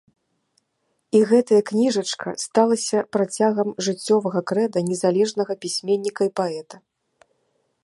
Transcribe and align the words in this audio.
І 1.19 1.19
гэтая 1.31 1.59
кніжачка 1.69 2.29
сталася 2.45 2.99
працягам 3.17 3.69
жыццёвага 3.89 4.41
крэда 4.53 4.79
незалежнага 4.89 5.53
пісьменніка 5.67 6.21
і 6.31 6.35
паэта. 6.41 6.75